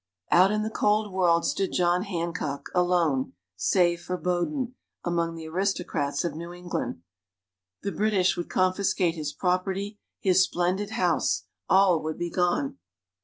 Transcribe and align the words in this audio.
Out 0.31 0.49
in 0.51 0.63
the 0.63 0.71
cold 0.71 1.13
world 1.13 1.45
stood 1.45 1.73
John 1.73 2.01
Hancock, 2.01 2.69
alone, 2.73 3.33
save 3.55 4.01
for 4.01 4.17
Bowdoin, 4.17 4.73
among 5.05 5.35
the 5.35 5.47
aristocrats 5.47 6.23
of 6.23 6.33
New 6.33 6.51
England. 6.51 7.03
The 7.83 7.91
British 7.91 8.35
would 8.35 8.49
confiscate 8.49 9.13
his 9.13 9.31
property, 9.31 9.99
his 10.19 10.41
splendid 10.41 10.89
house 10.89 11.43
all 11.69 12.01
would 12.01 12.17
be 12.17 12.31
gone! 12.31 12.79